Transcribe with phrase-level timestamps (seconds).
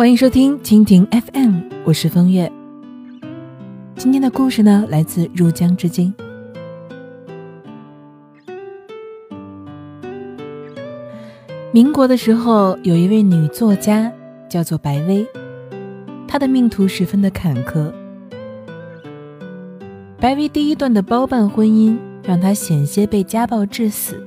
[0.00, 2.50] 欢迎收听蜻蜓 FM，我是风月。
[3.96, 6.14] 今天的故事呢，来自入江之鲸。
[11.70, 14.10] 民国的时候，有一位女作家
[14.48, 15.26] 叫做白薇，
[16.26, 17.92] 她的命途十分的坎坷。
[20.18, 24.26] 白薇第一段的包办婚姻，让她险些被家暴致死。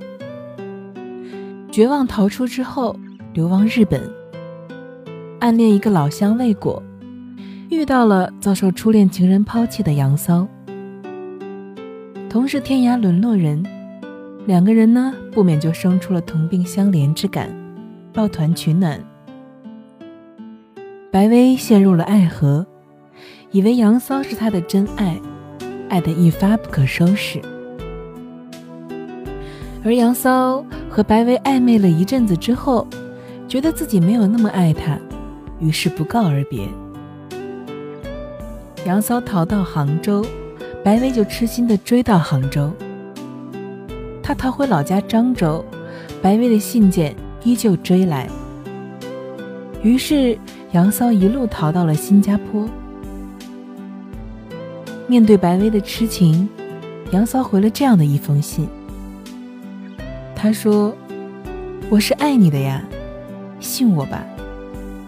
[1.71, 2.95] 绝望逃出之后，
[3.33, 3.99] 流亡日本，
[5.43, 6.81] 暗恋一个老乡未果，
[7.69, 10.47] 遇到了遭受初恋情人抛弃的杨骚，
[12.29, 13.61] 同是天涯沦落人。
[14.45, 17.49] 两个人呢，不免就生出了同病相怜之感，
[18.13, 18.97] 抱团取暖。
[21.11, 22.65] 白薇陷入了爱河，
[23.51, 25.19] 以为杨骚是她的真爱，
[25.89, 27.41] 爱得一发不可收拾。
[29.83, 32.87] 而杨骚和白薇暧昧了一阵子之后，
[33.45, 34.97] 觉得自己没有那么爱他，
[35.59, 36.67] 于是不告而别。
[38.85, 40.25] 杨骚逃到杭州，
[40.83, 42.71] 白薇就痴心的追到杭州。
[44.21, 45.63] 他逃回老家漳州，
[46.21, 48.29] 白薇的信件依旧追来。
[49.81, 50.37] 于是
[50.71, 52.67] 杨骚一路逃到了新加坡。
[55.07, 56.47] 面对白薇的痴情，
[57.11, 58.67] 杨骚回了这样的一封信。
[60.35, 60.93] 他说
[61.89, 62.83] ：“我是爱你的呀，
[63.59, 64.25] 信我吧，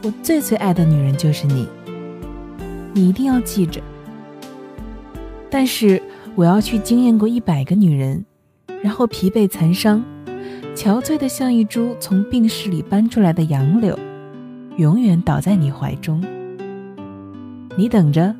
[0.05, 1.67] 我最最爱的女人就是你，
[2.93, 3.81] 你一定要记着。
[5.49, 5.99] 但是
[6.35, 8.23] 我要去惊艳过一百个女人。”
[8.83, 10.03] 然后疲惫残伤，
[10.75, 13.97] 憔悴的像一株从病室里搬出来的杨柳，
[14.77, 16.23] 永远倒在你怀中。
[17.75, 18.35] 你等着，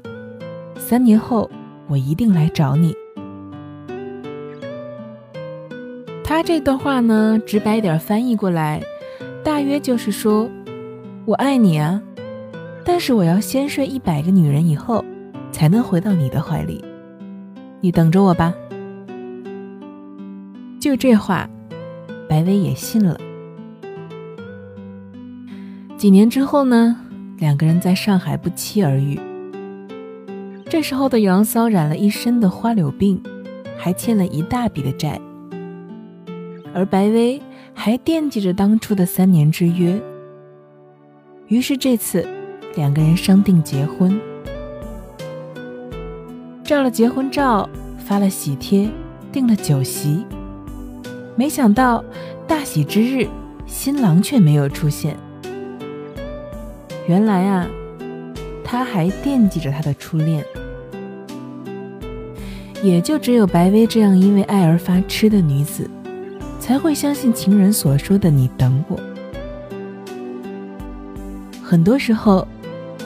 [0.77, 1.49] 三年后
[1.87, 2.95] 我一定来找你。
[6.23, 8.83] 他这段话呢，直白点翻译过来，
[9.43, 10.47] 大约就是说：
[11.27, 11.99] 我爱你啊，
[12.83, 15.03] 但是我要先睡一百个女人以后，
[15.51, 16.85] 才能回到你的怀里。
[17.81, 18.53] 你等着我吧。
[20.79, 21.49] 就这话，
[22.29, 23.19] 白薇也信了。
[25.97, 26.95] 几年之后呢，
[27.39, 29.19] 两个人在上海不期而遇。
[30.69, 33.19] 这时候的杨骚染了一身的花柳病，
[33.75, 35.19] 还欠了一大笔的债，
[36.71, 37.41] 而白薇
[37.73, 39.99] 还惦记着当初的三年之约。
[41.47, 42.27] 于是这次，
[42.75, 44.19] 两个人商定结婚，
[46.63, 47.69] 照了结婚照，
[47.99, 48.89] 发了喜帖，
[49.31, 50.25] 订了酒席。
[51.35, 52.03] 没想到
[52.47, 53.27] 大喜之日，
[53.67, 55.15] 新郎却没有出现。
[57.07, 57.67] 原来啊，
[58.63, 60.43] 他还惦记着他的初恋。
[62.81, 65.87] 也就只有白薇这样因为爱而发痴的女子，
[66.59, 68.99] 才会相信情人所说的“你等我”。
[71.67, 72.47] 很多时候，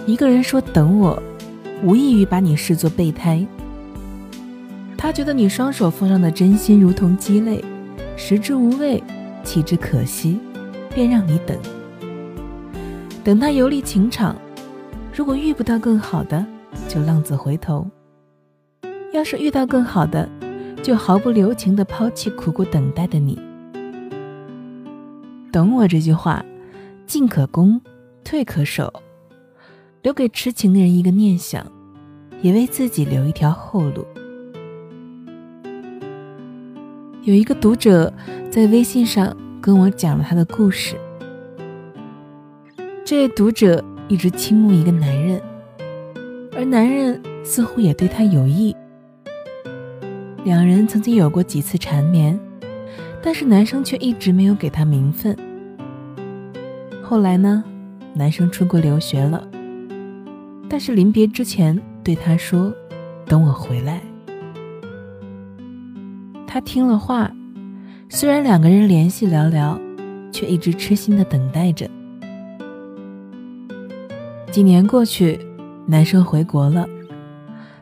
[0.05, 1.17] 一个人说“等我”，
[1.81, 3.47] 无异于把你视作备胎。
[4.97, 7.63] 他觉得你双手奉上的真心如同鸡肋。
[8.17, 9.01] 食之无味，
[9.45, 10.37] 弃之可惜，
[10.93, 11.57] 便让你等。
[13.23, 14.35] 等他游历情场，
[15.15, 16.45] 如果遇不到更好的，
[16.89, 17.87] 就浪子回头；
[19.13, 20.27] 要是遇到更好的，
[20.83, 23.39] 就毫不留情地抛弃苦苦等待的你。
[25.49, 26.43] 等我这句话，
[27.07, 27.79] 进可攻，
[28.29, 28.93] 退可守，
[30.03, 31.65] 留给痴情人一个念想，
[32.43, 34.05] 也为自己留一条后路。
[37.23, 38.13] 有一个读者
[38.51, 40.95] 在微信上跟我讲了他的故事。
[43.03, 45.41] 这位读者一直倾慕一个男人，
[46.55, 48.75] 而男人似乎也对他有意。
[50.43, 52.39] 两人曾经有过几次缠绵，
[53.23, 55.35] 但是男生却一直没有给他名分。
[57.01, 57.63] 后来呢，
[58.19, 59.47] 男生出国留学了，
[60.69, 62.69] 但是临别之前对他说
[63.25, 64.01] ：“等我回来。”
[66.45, 67.31] 他听了话，
[68.09, 69.79] 虽然两个人联系寥寥，
[70.33, 71.89] 却一直痴心的等待着。
[74.51, 75.39] 几年过去，
[75.85, 76.85] 男生回国了，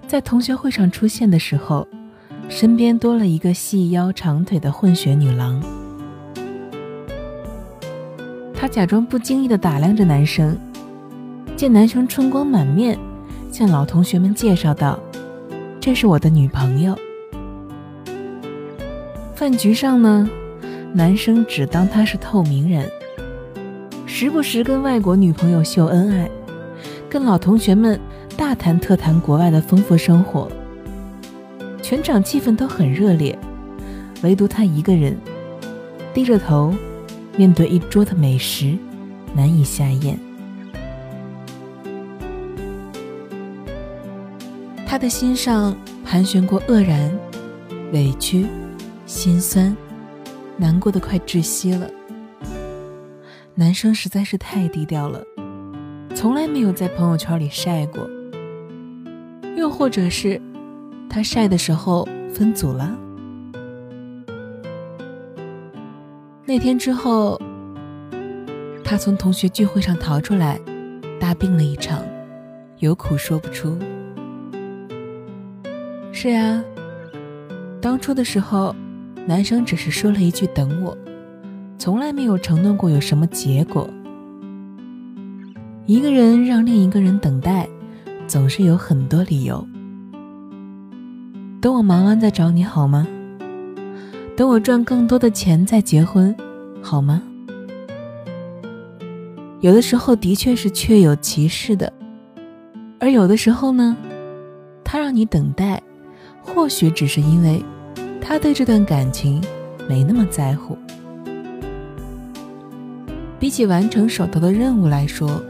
[0.06, 1.88] 在同学会上出现的时候，
[2.48, 5.60] 身边多了一个细腰长腿的混血女郎。
[8.60, 10.58] 他假装不经意的打量着男生，
[11.56, 12.98] 见男生春光满面，
[13.52, 15.00] 向老同学们介绍道
[15.80, 16.98] ：“这是我的女朋友。”
[19.36, 20.28] 饭局上呢，
[20.92, 22.92] 男生只当他是透明人，
[24.08, 26.28] 时不时跟外国女朋友秀恩爱，
[27.08, 28.00] 跟老同学们
[28.36, 30.50] 大谈特谈国外的丰富生活。
[31.84, 33.38] 全场气氛都很热烈，
[34.24, 35.16] 唯独他一个人
[36.12, 36.74] 低着头，
[37.38, 38.76] 面对一桌的美食，
[39.36, 40.18] 难以下咽。
[44.88, 47.16] 他的心上盘旋过愕然、
[47.94, 48.48] 委屈、
[49.06, 49.76] 心酸，
[50.58, 51.88] 难过的快窒息了。
[53.54, 55.24] 男生实在是太低调了，
[56.16, 58.10] 从来没有在朋友圈里晒过。
[59.56, 60.42] 又或者是
[61.08, 62.98] 他晒的时候分组了。
[66.50, 67.38] 那天之后，
[68.82, 70.58] 他从同学聚会上逃出来，
[71.20, 72.02] 大病了一场，
[72.78, 73.78] 有苦说不出。
[76.14, 76.64] 是啊，
[77.82, 78.74] 当初的时候，
[79.26, 80.98] 男生只是说了一句“等我”，
[81.78, 83.90] 从来没有承诺过有什么结果。
[85.86, 87.68] 一个人让另一个人等待，
[88.26, 89.68] 总是有很多理由。
[91.60, 93.06] 等我忙完再找你好吗？
[94.38, 96.34] 等我赚更多的钱再结婚，
[96.80, 97.24] 好吗？
[99.62, 101.92] 有的时候的确是确有其事的，
[103.00, 103.98] 而有的时候呢，
[104.84, 105.82] 他让你等待。
[106.44, 107.66] 或许只是因为
[108.22, 109.44] 他对这段感情
[109.90, 110.78] 没那么在乎。
[113.40, 115.42] 比起完成手头的任务来说，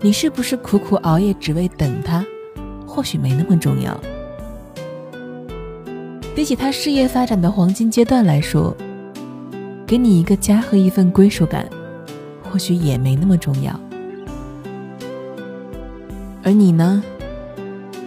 [0.00, 2.24] 你是不是苦苦熬夜只为等他，
[2.86, 4.00] 或许没那么重要。
[6.40, 8.74] 比起他事业发展的黄金阶段来说，
[9.86, 11.68] 给你一个家和一份归属感，
[12.42, 13.78] 或许也没那么重要。
[16.42, 17.04] 而你呢？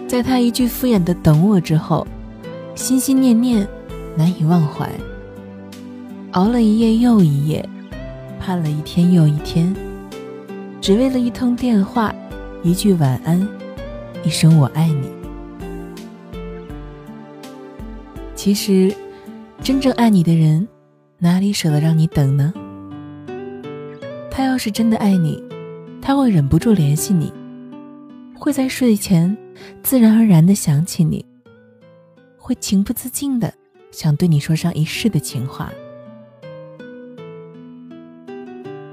[0.08, 2.04] 在他一句敷衍的“等我”之后，
[2.74, 3.64] 心心念念，
[4.16, 4.90] 难以忘怀。
[6.32, 7.64] 熬了一夜又一夜，
[8.40, 9.72] 盼了一天又一天，
[10.80, 12.12] 只为了一通电话，
[12.64, 13.48] 一句晚安，
[14.24, 15.23] 一声我爱你。
[18.44, 18.94] 其实，
[19.62, 20.68] 真正爱你的人，
[21.16, 22.52] 哪里舍得让你等呢？
[24.30, 25.42] 他要是真的爱你，
[26.02, 27.32] 他会忍不住联系你，
[28.34, 29.34] 会在睡前。
[29.82, 31.24] 自然而然的想起你，
[32.36, 33.50] 会情不自禁的
[33.90, 35.72] 想对你说上一世的情话。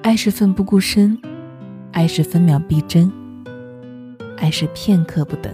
[0.01, 1.21] 爱是奋不顾身，
[1.92, 3.12] 爱是分秒必争，
[4.38, 5.54] 爱是片刻不等。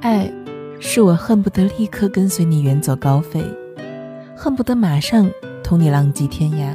[0.00, 0.32] 爱
[0.80, 3.44] 是我恨不得立刻跟随你远走高飞，
[4.36, 5.30] 恨不得马上
[5.62, 6.74] 同你浪迹天涯。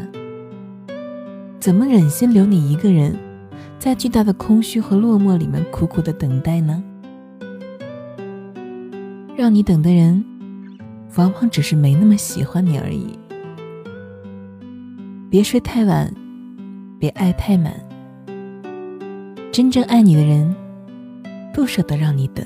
[1.59, 3.17] 怎么忍心留你一个人？
[3.79, 6.83] 在巨大的空虚和落寞里面苦苦的等待呢？
[9.35, 10.23] 让你等的人，
[11.15, 13.17] 往往只是没那么喜欢你而已。
[15.29, 16.13] 别睡太晚，
[17.00, 17.73] 别爱太满。
[19.51, 20.55] 真正爱你的人，
[21.53, 22.45] 不舍得让你等。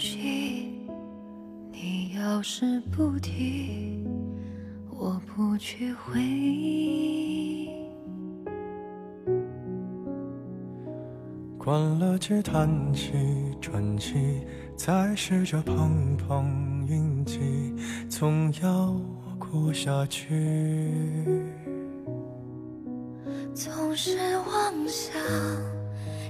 [0.00, 0.80] 东西，
[1.70, 4.02] 你要是不提，
[4.88, 7.68] 我不去回忆。
[11.58, 13.12] 关了机，叹气，
[13.60, 17.38] 喘气，再试着碰碰运气，
[18.08, 18.98] 总要
[19.38, 20.90] 过下去。
[23.54, 25.12] 总是妄想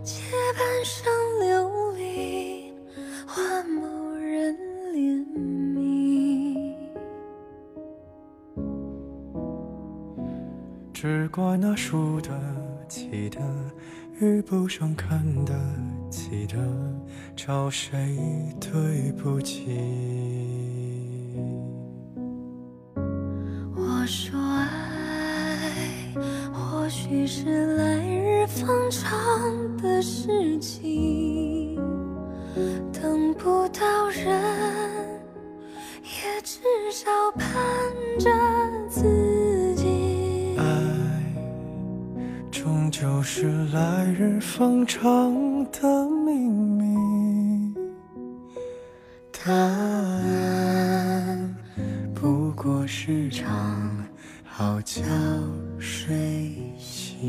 [0.03, 0.21] 借
[0.59, 1.90] 半生流。
[3.33, 4.57] 换某人
[4.93, 5.25] 怜
[5.73, 6.75] 悯，
[10.93, 12.29] 只怪那输得
[12.89, 13.39] 起的
[14.21, 15.55] 遇不上看得
[16.11, 16.57] 起的
[17.37, 18.19] 找谁
[18.61, 19.69] 对不起？
[23.77, 26.13] 我说爱，
[26.53, 29.07] 或许是来日方长
[29.77, 31.60] 的事情，
[32.93, 34.27] 等不到人，
[36.03, 36.61] 也至
[36.93, 37.49] 少盼
[38.19, 38.31] 着
[38.89, 40.57] 自己。
[40.59, 40.65] 爱
[42.51, 45.33] 终究是来日方长
[45.71, 47.75] 的秘密，
[49.33, 50.37] 答案
[52.15, 54.07] 不过是场
[54.45, 55.03] 好觉
[55.79, 57.21] 睡醒。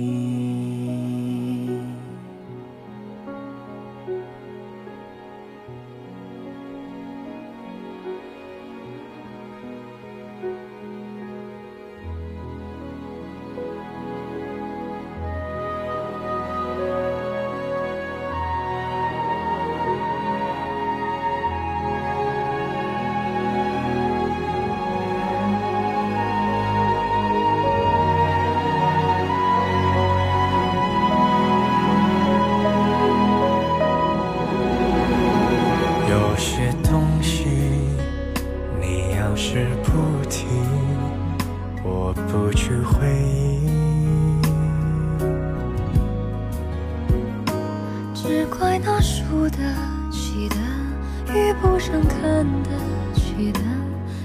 [51.81, 52.69] 上看得
[53.15, 53.59] 起的，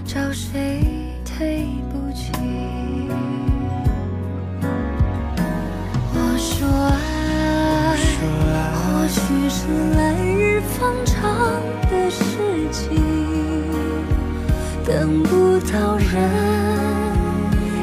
[0.05, 0.85] 找谁
[1.25, 2.31] 对不起？
[6.13, 8.13] 我说爱，说
[8.53, 9.57] 爱或许是
[9.97, 11.17] 来日方长
[11.91, 12.21] 的事
[12.71, 12.85] 情，
[14.85, 16.13] 等不到人，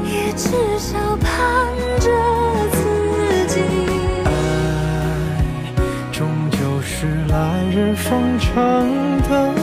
[0.05, 1.65] 也至少盼
[1.99, 2.07] 着
[2.71, 2.77] 自
[3.47, 3.59] 己。
[4.25, 4.29] 爱，
[6.11, 8.53] 终究是来日方长
[9.27, 9.62] 的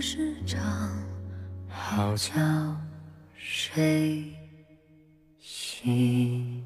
[0.00, 0.60] 是场
[1.68, 2.32] 好觉
[3.34, 4.24] 睡
[5.40, 6.62] 醒。